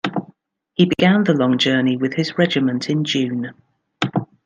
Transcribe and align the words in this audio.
He 0.73 0.85
began 0.87 1.25
the 1.25 1.35
long 1.35 1.59
journey 1.59 1.95
with 1.95 2.15
his 2.15 2.35
regiment 2.35 2.89
in 2.89 3.03
June. 3.03 3.51